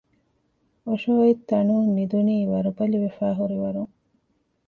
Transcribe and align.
އޮށޮއޮތްތަނުން 0.85 1.85
ނިދުނީ 1.95 2.35
ވަރުބަލިވެފައިހުރިވަރުން 2.51 3.93